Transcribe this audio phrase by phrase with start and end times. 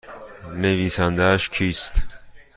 [0.55, 1.93] نویسندهاش کیست؟